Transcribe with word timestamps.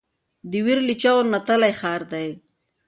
د 0.51 0.53
ویر 0.65 0.79
له 0.87 0.93
چیغو 1.01 1.21
نتلی 1.33 1.73
ښار 1.79 2.01
دی 2.11 2.27